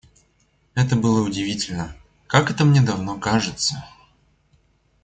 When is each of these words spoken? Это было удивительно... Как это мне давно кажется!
Это 0.73 0.95
было 0.95 1.21
удивительно... 1.21 1.95
Как 2.25 2.49
это 2.49 2.65
мне 2.65 2.81
давно 2.81 3.19
кажется! 3.19 3.85